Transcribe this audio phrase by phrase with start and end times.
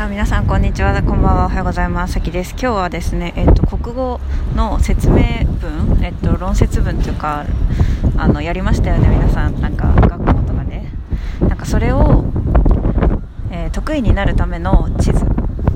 [0.00, 0.94] さあ皆さんこんにちは。
[1.02, 1.44] こんばんは。
[1.44, 2.14] おはようございます。
[2.14, 2.52] さきです。
[2.52, 4.18] 今日はですねえっと国語
[4.56, 7.44] の説明文えっと論説文というか
[8.16, 9.10] あのやりましたよね。
[9.10, 9.60] 皆さん。
[9.60, 10.84] なんか学校とかで
[11.42, 12.24] なんかそれを、
[13.50, 15.22] えー、得意になるための地図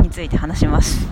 [0.00, 1.06] について話します。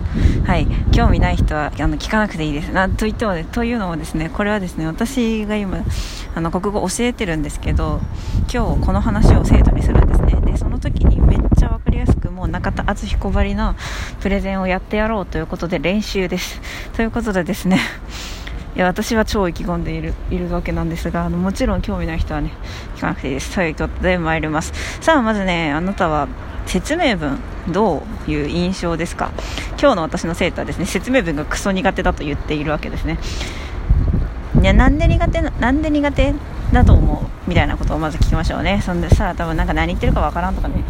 [0.47, 0.65] はい。
[0.91, 2.71] 興味ない人はあの聞かなくていいです。
[2.71, 5.85] なと言っても、というのもですねこれはですね私が今
[6.33, 8.01] あの国語教えてるんですけど
[8.51, 10.41] 今日この話を生徒にするんですね。
[10.41, 12.23] でその時にめっちゃ分かりやすく
[12.93, 13.75] もう中田敦彦ばりの
[14.21, 16.61] プレゼンをやってやろうということで練習です。
[16.95, 17.79] ということでですね
[18.75, 22.51] いや私は超意気込んでいるいるわけなんですがあのもちろん興味ない人はね
[22.95, 23.55] 聞かなくていいです。
[23.55, 24.73] ということで参ります。
[25.01, 26.27] さあまずねあなたは
[26.65, 27.39] 説明文
[27.71, 29.31] どういう印象ですか？
[29.79, 30.85] 今日の私の生徒はですね。
[30.85, 33.17] 説明文がクソ苦手だと言っているわけですね。
[34.61, 36.33] いやなんで苦手なんで苦手
[36.71, 37.49] だと思う？
[37.49, 38.81] みたいなことをまず聞きましょうね。
[38.83, 40.83] そんでさ多分なんか何言ってるかわからんとかね。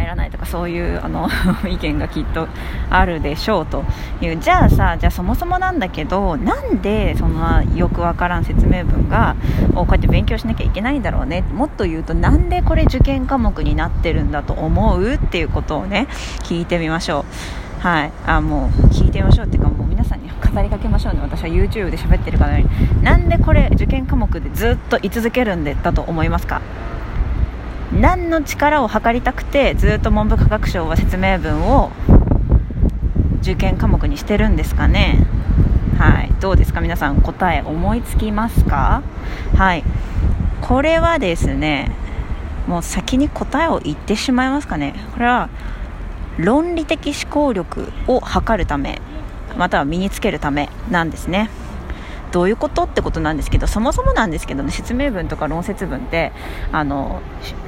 [0.00, 1.28] 入らないとかそういうあの
[1.68, 2.48] 意見がきっと
[2.88, 3.84] あるでしょうと
[4.20, 4.36] いう。
[4.38, 9.36] じゃあさじゃあそもそもなんだけどなんでそのよくわからん説明文が
[9.74, 11.44] こうやって勉強しなきゃいけないんだろうね。
[11.54, 16.06] もっと言うとなんでこれ受験科目になってるんだと思うっていうことをね
[16.44, 17.24] 聞いてみましょ
[17.82, 17.86] う。
[17.86, 18.12] はい。
[18.26, 21.20] あもう聞いてみましょうっていうかもう皆さんに語りかけましょうね。
[21.22, 22.58] 私は YouTube で喋ってるから
[23.02, 26.60] なんでこれ受験科目でずっと居続けるんだと思いますか？
[27.92, 31.90] 何の力を測りたくてずっと文部科学省は説明文を
[33.40, 35.26] 受験科目にしてるんですかね。
[35.98, 36.32] はい。
[36.40, 36.80] どうですか？
[36.80, 39.02] 皆さん答え思いつきますか？
[39.56, 39.84] はい。
[40.60, 41.90] これはですね
[42.66, 44.94] もう先に答えを言ってしまいますかね。
[45.12, 45.48] これは
[46.38, 49.00] 論理的思考力を測るため
[49.58, 51.50] または身につけるためなんですね。
[52.32, 56.32] どういうことってことなんですけどそもそもなんですけどね説明文とか論説文って
[56.72, 57.20] あの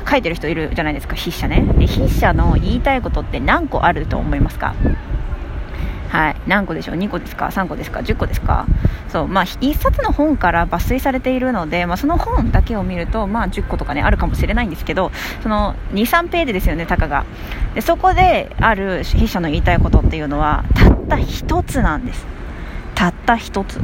[0.09, 1.63] 書いてる人いるじゃないですか筆者ね。
[1.79, 4.75] で筆者の言いたいことって何個あると思いますか？
[6.11, 6.37] はい。
[6.47, 8.67] 何個でしょう？2個ですか？3個ですか？10個ですか？
[9.09, 9.29] そう。
[9.29, 15.11] まあ1冊の本から抜粋されているので、まあ、その本だけを見ると、まあ、10個とかねあるかもしれないんですけど
[15.43, 17.25] その23ページですよねたかが。
[17.75, 22.27] でそこである筆者の言いたいことっていうのはたった1つなんです。
[23.03, 23.81] たった1つ。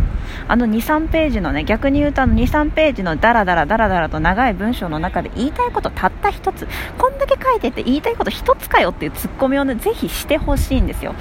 [0.47, 11.15] あの23ページのね逆に言うとあの23ページのダラダラダラダラと長い文章の中で言いたいことたった1つこんだけ書いてて言いたいこと1つかよっていうツッコミをねぜひしてほしいんですよ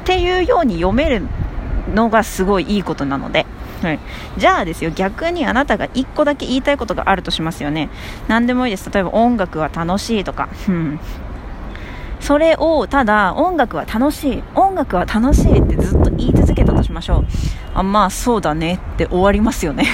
[0.00, 1.22] っていうように読める
[1.94, 3.46] のがすごいいいことなので
[3.82, 3.98] はい、
[4.38, 7.90] じゃあですよ逆にあなたが1個だけ言いたいことがあるとしますよね
[8.26, 10.98] 何でもいいです例えば音楽は楽しいとか、うん、
[12.26, 17.24] それをただ音楽は楽しい音楽は楽しいってずっと言い続けたとしましょう。
[17.72, 19.84] あまあそうだねって終わりますよね。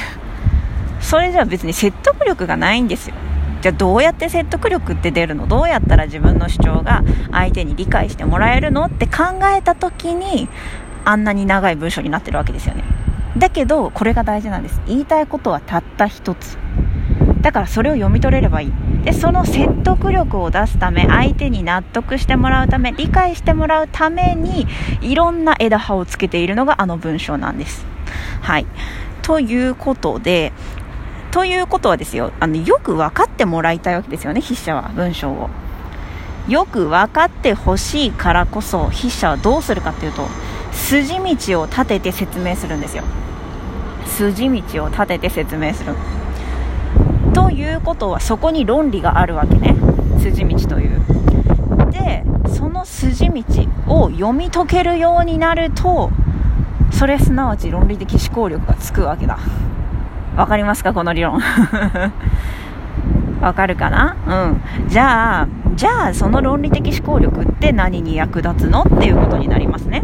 [0.98, 3.16] それじゃあ別に説得力がないんですよ
[3.60, 10.48] じゃあどうやって説得力って出るのどうやったら自分の主張が相手に理解してもらえるのって考えた時に
[11.04, 12.82] あんなに長い文章になってるわけですよね。
[13.36, 14.80] だけどこれが大事なんです。
[14.86, 16.56] 言いたいことはたった一つ。
[17.42, 18.72] だからそれを読み取れればいい。
[19.04, 24.66] でその説得力を出すため相手に納得してもらうため理解してもらうために
[25.00, 27.84] いろんな枝葉をつけているのがあの文章なんです。
[28.40, 28.66] はい。
[29.22, 30.52] ということで
[31.30, 35.50] ということはですよあのよく分かってもらいたいわけですよね筆者は文章を。
[36.48, 40.26] よく分かってほしいからこそ筆者はどうするかっていうと
[40.72, 43.04] 筋道を立てて説明するんですよ。
[44.06, 45.94] 筋道を立てて説明する。
[47.52, 49.76] ということはそこに論理があるわけね。
[50.18, 51.02] 筋道という。
[51.90, 53.44] でその筋道
[53.88, 56.10] を読み解けるようになると
[56.90, 59.38] それすなわち論理的思考力がつくわけだ。
[60.34, 61.42] わかりますかこの理論。
[63.42, 64.16] わかるかな？
[64.26, 64.30] う
[64.86, 64.88] ん。
[64.88, 68.84] じゃあじゃあその論理的思考力って何に役立つの？
[68.84, 70.02] っていうことになりますね。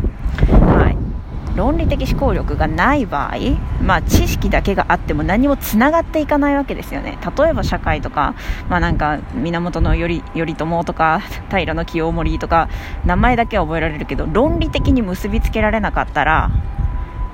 [1.58, 3.36] 論理的思考力がない場合、
[3.82, 7.18] まあ、知識だけがあっても何もつながっていかないわけですよね。
[7.36, 8.36] 例えば社会とか,、
[8.68, 11.20] まあ、なんか源頼朝とか
[11.50, 12.68] 平清盛とか
[13.04, 16.50] 名前だけは覚えられるけど論理的に結びつけられなかったら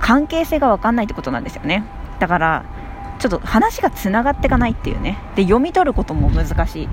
[0.00, 1.84] 関係性が分かんないってことなんですよね。
[2.18, 2.64] だから
[3.18, 5.18] ちょっと話がつながっていかないっていうね。
[5.36, 6.88] で読み取ることも難しい。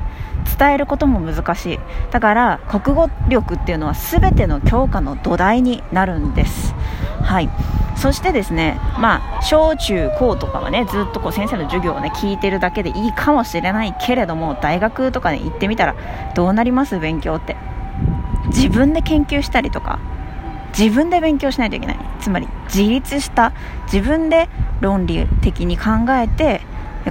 [0.57, 1.79] 伝えることも難しい。
[2.11, 6.75] だから国語力っていうのは全ての教科の土台になるんです。
[7.23, 7.49] はい。
[7.95, 15.95] そしてですねまあ小中高とかはねずっとこう先生の授業をね聞いてるだけでいいかもしれないけれども大学とかに、行ってみたら
[16.35, 17.55] どうなります勉強って。
[18.47, 19.99] 自分で研究したりとか
[20.77, 21.99] 自分で勉強しないといけない。
[22.19, 23.53] つまり自立した
[23.91, 26.61] 自分で論理的に考えて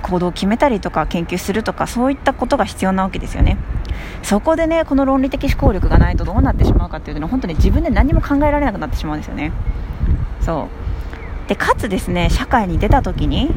[0.02, 3.58] 行動を決めたりとか研究するとかそういったことが必要なわけですよね。
[4.22, 9.52] そこでねこの論理的思考力がないとどうなってしまうかっていうのは本当に自分で何も考えられなくなってしまうんですよね。
[10.50, 10.68] そ
[11.46, 11.48] う。
[11.48, 13.50] でかつですね社会に出た時に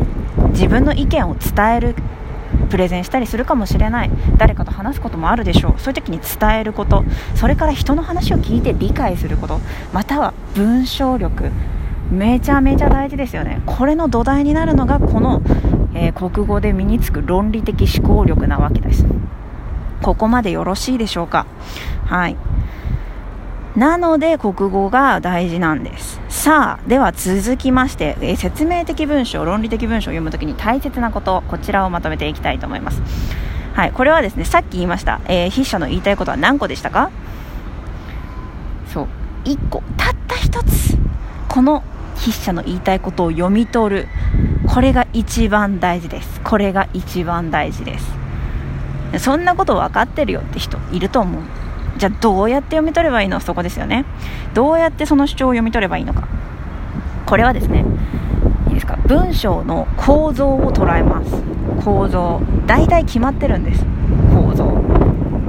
[0.50, 1.96] 自分の意見を伝える
[2.70, 4.12] プレゼンしたりするかもしれない。
[4.38, 5.80] 誰かと話すこともあるでしょう。
[5.80, 7.04] そういう時に伝えること。
[7.36, 9.60] それから人の話を聞いて理解すること。
[9.92, 11.52] または文章力。
[12.12, 13.62] めちゃめちゃ大事ですよね。
[13.66, 15.42] これの土台になるのがこの、
[15.96, 19.06] えー、国語で身につく論理的思考力なわけです。
[20.02, 21.48] ここまでよろしいでしょうか？
[22.06, 22.36] はい。
[23.76, 26.22] なので国語が大事なんです。
[26.30, 33.02] さあでは続きまして、えー、説明的文章論理的文章を読むときに大切なことこちらをまとめていきたいと思います。
[33.74, 37.10] はいこれはですねさっき言いました、えー、筆者の言いたいことは何個でしたか？
[38.94, 39.08] そう。
[39.46, 39.82] 1個。
[39.98, 40.98] たった1つ。
[41.50, 41.84] この
[42.16, 44.08] 筆者の言いたいことを読み取る。
[44.68, 46.42] これが一番大事です。
[46.42, 48.14] これが一番大事です。
[49.20, 51.42] そんなこと分かってるよって人いると思う。
[52.04, 53.40] じゃあどうやって読み取ればいいの？
[53.40, 54.04] そこですよね。
[54.54, 56.28] どうやってその主張を読み取ればいいのか。
[57.26, 57.86] これはですね
[58.68, 58.98] いいですか？
[59.08, 61.32] 文章の構造を捉えます。
[61.82, 62.42] 構造。
[62.68, 63.86] 大体決まってるんです。
[64.34, 64.84] 構造。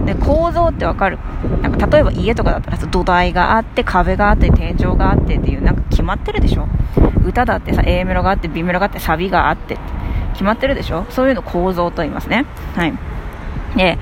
[0.07, 1.19] で構造ってわかる？
[1.61, 6.69] なんか例えば家とかだったら土台があって壁があって天井があってっていうなんか決まってるでしょ？
[7.27, 9.77] 歌だってさ A メロがあって B メロがあってサビがあって
[10.35, 11.05] 決まってるでしょ？
[11.11, 12.47] そういうの構造と言いますね。
[12.77, 12.93] はい。
[13.77, 13.99] で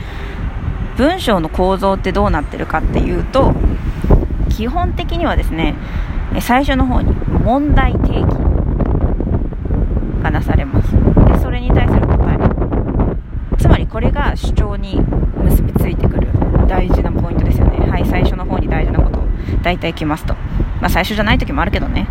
[0.97, 3.55] 文章の構造ってどうなってるかっていうと
[4.49, 5.75] 基本的にはですね
[6.41, 7.13] 最初の方に
[7.45, 8.23] 問題提起
[10.23, 10.93] がなされます。
[10.93, 12.39] でそれに対する答え。
[13.59, 15.01] つまりこれが主張に
[15.45, 16.29] 結びついてくる。
[16.69, 17.91] 大事なポイントですよね。
[17.91, 19.21] はい最初の方に大事なこと。
[19.63, 20.35] 大体きますと。
[20.81, 22.09] まあ最初じゃない時もあるけどね。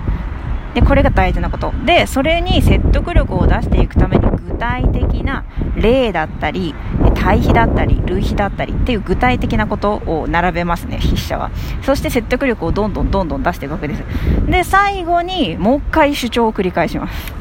[0.75, 1.74] でこれが大事なこと。
[1.86, 5.45] でそれに説得力を出していくために具体的な
[5.75, 6.75] 例だったり
[7.16, 11.52] 対比だったり類比だったりっていう具体的なことを並べますね筆者は。
[11.84, 14.04] そして説得力をどんどんどんどん出していくわけです。
[14.48, 17.34] で最後にもう一回主張を繰り返します。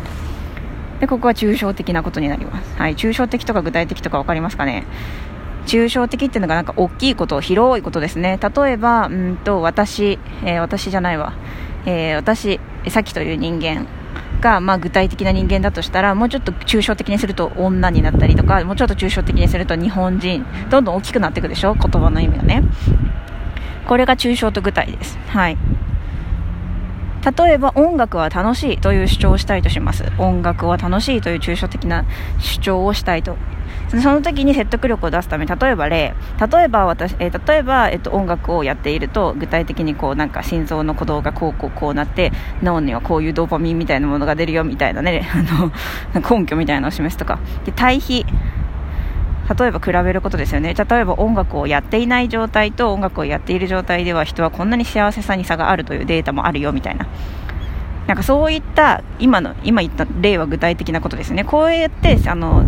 [1.00, 2.78] でここは抽象的なことになります。
[2.78, 2.94] はい。
[2.94, 4.84] 抽象的とか具体的とか分かりますかね？
[5.66, 8.38] 抽象的っていうのがなんか大きいこと広いことですね。
[8.42, 11.32] 例えばうんと私、えー、私じゃないわ。
[11.86, 13.86] えー、私、さっきという人間。
[14.40, 21.74] が、まあ、具体的な人間だとしたらもうちょっと抽象的にすると女になったりとかもうちょっと抽象的にすると日本人どんどん大きくなっていくでしょ？
[21.74, 22.62] 言葉の意味がね。
[23.86, 25.18] これが抽象と具体です。
[25.28, 25.56] はい。
[27.20, 30.04] 例えば音楽は楽しいという主張をしたいとします。
[30.18, 32.04] 音楽は楽しいという抽象的な
[32.38, 33.36] 主張をしたいと。
[33.88, 36.14] その時に説得力を出すため例えば例
[36.52, 42.30] 例えば私、えー、例えば、えーと、音楽をやっていると具体的にこうなんか心臓の鼓動がこうこうこうなって
[42.62, 45.42] 脳にはこういうドーパミンみたいなものが出るよみたいなね あ
[46.22, 47.38] の根拠みたいなのを示すとか。
[47.64, 48.24] で対比。
[49.58, 50.74] 例えば比べることですよね。
[50.74, 57.06] 例えば音楽をやっていない状態と音楽をやっている状態では人はこんなに幸せさに差があるというデータもあるよみたいな。
[58.06, 61.44] なんかそういった今の今言った例は具体的なことですね。
[61.44, 62.64] こうやってあの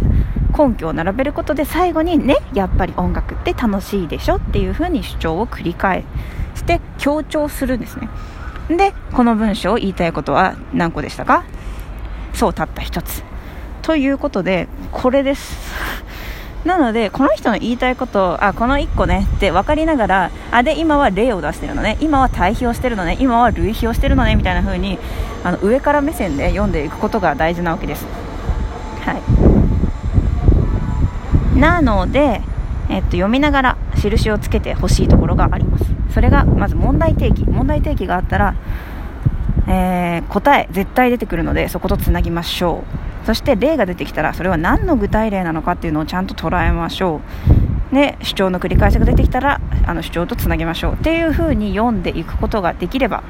[0.56, 6.04] 根拠を並べることで最後にねやっぱり音楽って楽しいでしょっていう風に主張を繰り返
[6.54, 8.08] して強調するんですね。
[8.68, 11.44] でこの文章を言いたいことは何個でしたか？
[12.34, 13.22] そうたった1つ。
[13.82, 15.71] ということでこれです
[16.64, 21.98] なのでこの人の言いたいことあこの1個ねって分かりながらあで今は例を出してるのね。
[22.00, 23.16] 今は対比をしてるのね。
[23.20, 24.36] 今は類比をしてるのね。
[24.36, 24.98] みたいな風に
[25.42, 28.06] あの上から目線で読んでいくことが大事なわけです。
[29.00, 29.18] は
[31.56, 31.58] い。
[31.58, 32.42] なので、
[32.88, 35.84] えっと、読みながら印をつけてほしいところがあります。
[36.14, 37.44] それがまず問題提起。
[37.44, 38.54] 問題提起があったら、
[39.66, 43.11] えー、答え絶対出てくるのでそことつなぎましょう。
[43.24, 47.20] そして例が出てきたらそれは何の具体例なのかっていうのをちゃんと捉えましょ
[47.90, 47.94] う。
[47.94, 50.92] で主張の繰り返しが出てきたらあの主張とつなげましょう。
[50.94, 53.22] っていうふうに読んでいくことができれば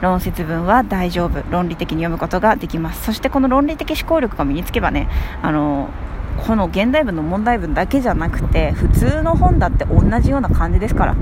[0.00, 1.42] 論説文は大丈夫。
[1.50, 3.04] 論理的に読むことができます。
[3.04, 5.08] そしてこの論理的思考力が身につけばね
[5.42, 5.88] あの
[6.46, 11.16] この現代文の問題文だけじゃなくて普通の本だって同じような感じですから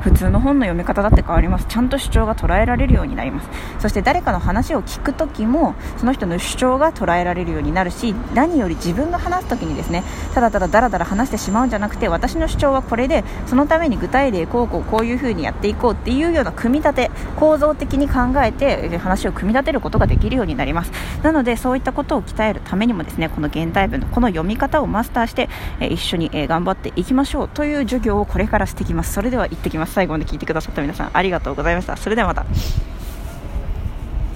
[0.00, 1.66] 普通の本の読み方だって変わります。
[1.68, 3.48] ちゃんと主張が捉えられるようになります。
[3.80, 20.92] そして誰かの話を聞く時もその人の主張が捉えられるようになるし何より自分が話す時にですねただただだらだら話してしまうんじゃなくて私の主張はこれでそのために具体例こうこうこういう風にやっていこうっていうような組み立て構造的に考えて話を組み立てることができるようになります。
[21.24, 25.48] なのでそういったことを鍛えるためにもですねこの現代文のこの読み方をマスターして、
[25.80, 29.12] え一緒に、え頑張っていきましょうという授業をこれからしてきます。
[29.12, 29.94] それでは行ってきます。
[29.94, 31.96] 最後まで聞いてくださった皆さんありがとうございました。
[31.96, 32.46] それではまた。